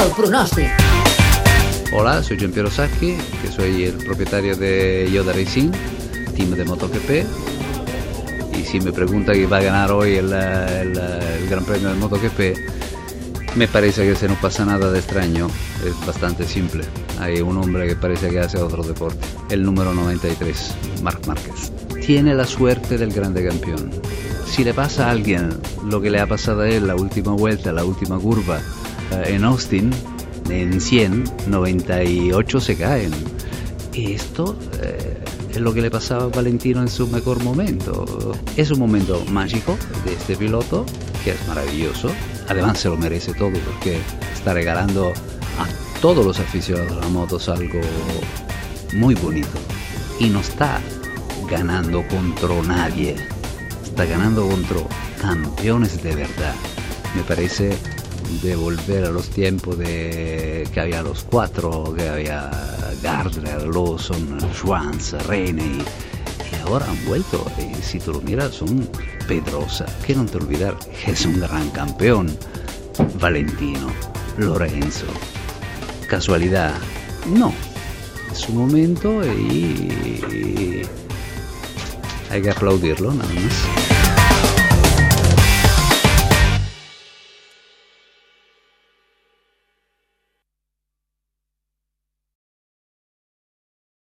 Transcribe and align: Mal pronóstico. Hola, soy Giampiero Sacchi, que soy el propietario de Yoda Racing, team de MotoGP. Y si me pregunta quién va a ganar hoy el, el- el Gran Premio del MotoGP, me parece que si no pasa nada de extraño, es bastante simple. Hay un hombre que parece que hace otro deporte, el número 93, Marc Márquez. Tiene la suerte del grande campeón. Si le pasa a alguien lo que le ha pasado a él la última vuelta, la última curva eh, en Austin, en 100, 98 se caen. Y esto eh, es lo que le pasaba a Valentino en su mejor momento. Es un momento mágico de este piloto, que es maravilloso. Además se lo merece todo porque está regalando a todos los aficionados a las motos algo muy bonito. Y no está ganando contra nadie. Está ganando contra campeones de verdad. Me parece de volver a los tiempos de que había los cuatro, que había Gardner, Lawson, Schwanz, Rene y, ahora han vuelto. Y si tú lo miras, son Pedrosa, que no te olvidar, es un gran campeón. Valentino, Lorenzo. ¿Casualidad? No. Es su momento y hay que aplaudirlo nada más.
Mal 0.00 0.12
pronóstico. 0.16 0.68
Hola, 1.92 2.22
soy 2.22 2.38
Giampiero 2.38 2.70
Sacchi, 2.70 3.18
que 3.42 3.48
soy 3.54 3.84
el 3.84 3.92
propietario 3.98 4.56
de 4.56 5.06
Yoda 5.12 5.34
Racing, 5.34 5.70
team 6.34 6.52
de 6.52 6.64
MotoGP. 6.64 7.26
Y 8.58 8.62
si 8.64 8.80
me 8.80 8.92
pregunta 8.92 9.32
quién 9.32 9.52
va 9.52 9.58
a 9.58 9.62
ganar 9.62 9.92
hoy 9.92 10.14
el, 10.16 10.32
el- 10.32 10.96
el 10.96 11.48
Gran 11.50 11.64
Premio 11.66 11.88
del 11.90 11.98
MotoGP, 11.98 12.56
me 13.56 13.68
parece 13.68 14.06
que 14.08 14.14
si 14.16 14.26
no 14.26 14.36
pasa 14.40 14.64
nada 14.64 14.90
de 14.90 15.00
extraño, 15.00 15.48
es 15.84 16.06
bastante 16.06 16.46
simple. 16.46 16.84
Hay 17.18 17.42
un 17.42 17.58
hombre 17.58 17.86
que 17.86 17.94
parece 17.96 18.30
que 18.30 18.38
hace 18.40 18.56
otro 18.56 18.82
deporte, 18.82 19.26
el 19.50 19.62
número 19.62 19.92
93, 19.92 20.74
Marc 21.02 21.26
Márquez. 21.26 21.72
Tiene 22.06 22.34
la 22.34 22.46
suerte 22.46 22.96
del 22.96 23.12
grande 23.12 23.46
campeón. 23.46 23.90
Si 24.46 24.64
le 24.64 24.72
pasa 24.72 25.08
a 25.08 25.10
alguien 25.10 25.50
lo 25.84 26.00
que 26.00 26.08
le 26.08 26.20
ha 26.20 26.26
pasado 26.26 26.62
a 26.62 26.68
él 26.70 26.86
la 26.86 26.94
última 26.96 27.32
vuelta, 27.32 27.70
la 27.70 27.84
última 27.84 28.18
curva 28.18 28.58
eh, 28.58 28.62
en 29.10 29.44
Austin, 29.44 29.90
en 30.48 30.80
100, 30.80 31.24
98 31.48 32.60
se 32.60 32.76
caen. 32.76 33.12
Y 33.92 34.12
esto 34.12 34.56
eh, 34.82 35.18
es 35.50 35.60
lo 35.60 35.74
que 35.74 35.80
le 35.80 35.90
pasaba 35.90 36.24
a 36.24 36.28
Valentino 36.28 36.80
en 36.80 36.88
su 36.88 37.06
mejor 37.08 37.42
momento. 37.42 38.32
Es 38.56 38.70
un 38.70 38.78
momento 38.78 39.24
mágico 39.30 39.76
de 40.04 40.12
este 40.12 40.36
piloto, 40.36 40.86
que 41.24 41.32
es 41.32 41.48
maravilloso. 41.48 42.10
Además 42.48 42.78
se 42.78 42.88
lo 42.88 42.96
merece 42.96 43.34
todo 43.34 43.52
porque 43.52 43.98
está 44.32 44.54
regalando 44.54 45.08
a 45.08 46.00
todos 46.00 46.24
los 46.24 46.38
aficionados 46.38 46.92
a 46.92 47.00
las 47.00 47.10
motos 47.10 47.48
algo 47.48 47.80
muy 48.94 49.14
bonito. 49.14 49.58
Y 50.18 50.28
no 50.28 50.40
está 50.40 50.80
ganando 51.48 52.06
contra 52.08 52.62
nadie. 52.62 53.16
Está 53.84 54.04
ganando 54.04 54.46
contra 54.46 54.78
campeones 55.20 56.02
de 56.02 56.14
verdad. 56.14 56.54
Me 57.16 57.22
parece 57.22 57.76
de 58.42 58.56
volver 58.56 59.04
a 59.04 59.10
los 59.10 59.28
tiempos 59.28 59.78
de 59.78 60.68
que 60.72 60.80
había 60.80 61.02
los 61.02 61.24
cuatro, 61.24 61.94
que 61.96 62.08
había 62.08 62.50
Gardner, 63.02 63.62
Lawson, 63.66 64.38
Schwanz, 64.54 65.12
Rene 65.26 65.62
y, 65.62 65.84
ahora 66.64 66.86
han 66.88 67.04
vuelto. 67.06 67.44
Y 67.58 67.82
si 67.82 67.98
tú 67.98 68.12
lo 68.12 68.20
miras, 68.20 68.54
son 68.54 68.88
Pedrosa, 69.26 69.86
que 70.06 70.14
no 70.14 70.24
te 70.26 70.38
olvidar, 70.38 70.76
es 71.06 71.24
un 71.24 71.40
gran 71.40 71.70
campeón. 71.70 72.36
Valentino, 73.20 73.88
Lorenzo. 74.36 75.06
¿Casualidad? 76.08 76.74
No. 77.26 77.52
Es 78.30 78.38
su 78.38 78.52
momento 78.52 79.24
y 79.24 80.82
hay 82.30 82.42
que 82.42 82.50
aplaudirlo 82.50 83.12
nada 83.12 83.28
más. 83.34 83.99